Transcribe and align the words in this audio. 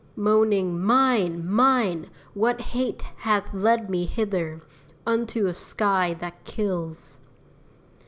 Moaning, 0.15 0.79
"Mine! 0.83 1.47
mine! 1.47 2.09
what 2.33 2.59
hate 2.59 3.03
hath 3.17 3.53
led 3.53 3.87
me 3.87 4.05
hither 4.05 4.63
Unto 5.05 5.45
a 5.45 5.53
sky 5.53 6.15
that 6.15 6.43
kills?" 6.43 7.19